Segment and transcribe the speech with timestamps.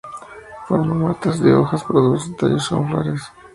[0.67, 3.21] Forma matas de hojas y produce tallos con flores.